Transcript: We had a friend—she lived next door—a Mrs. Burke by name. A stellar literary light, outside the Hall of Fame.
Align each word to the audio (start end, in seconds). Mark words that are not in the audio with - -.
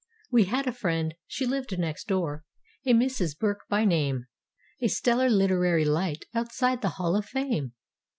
We 0.31 0.45
had 0.45 0.65
a 0.65 0.71
friend—she 0.73 1.45
lived 1.45 1.77
next 1.77 2.07
door—a 2.07 2.91
Mrs. 2.91 3.37
Burke 3.37 3.67
by 3.69 3.85
name. 3.85 4.25
A 4.81 4.87
stellar 4.87 5.29
literary 5.29 5.85
light, 5.85 6.25
outside 6.33 6.81
the 6.81 6.89
Hall 6.97 7.15
of 7.15 7.27
Fame. 7.27 7.73